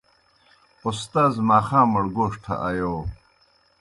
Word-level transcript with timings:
اوستاذ 0.85 1.33
ماخامڑ 1.49 2.03
گوݜٹھہ 2.15 2.53
آیو۔ 2.67 2.93